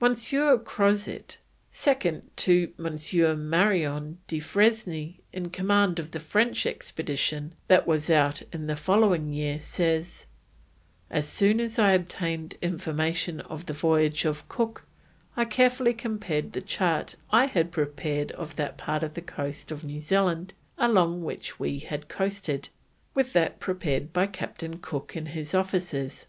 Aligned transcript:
M. 0.00 0.14
Crozet, 0.64 1.36
second 1.70 2.34
to 2.38 2.72
M. 2.78 3.50
Marion 3.50 4.16
du 4.26 4.40
Fresne 4.40 5.16
in 5.34 5.50
command 5.50 5.98
of 5.98 6.12
the 6.12 6.18
French 6.18 6.64
expedition 6.64 7.52
that 7.68 7.86
was 7.86 8.08
out 8.08 8.40
in 8.54 8.68
the 8.68 8.74
following 8.74 9.34
year, 9.34 9.60
says: 9.60 10.24
"As 11.10 11.28
soon 11.28 11.60
as 11.60 11.78
I 11.78 11.92
obtained 11.92 12.56
information 12.62 13.42
of 13.42 13.66
the 13.66 13.74
voyage 13.74 14.24
of 14.24 14.48
Cook, 14.48 14.84
I 15.36 15.44
carefully 15.44 15.92
compared 15.92 16.54
the 16.54 16.62
chart 16.62 17.16
I 17.28 17.44
had 17.44 17.70
prepared 17.70 18.32
of 18.32 18.56
that 18.56 18.78
part 18.78 19.02
of 19.02 19.12
the 19.12 19.20
coast 19.20 19.70
of 19.70 19.84
New 19.84 19.98
Zealand 20.00 20.54
along 20.78 21.22
which 21.22 21.60
we 21.60 21.80
had 21.80 22.08
coasted, 22.08 22.70
with 23.12 23.34
that 23.34 23.60
prepared 23.60 24.10
by 24.14 24.26
Captain 24.26 24.78
Cook 24.78 25.14
and 25.16 25.28
his 25.28 25.52
officers. 25.52 26.24